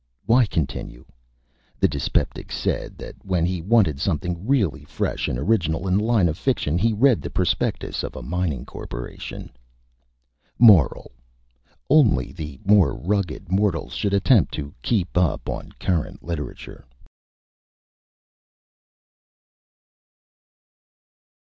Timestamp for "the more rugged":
12.35-13.51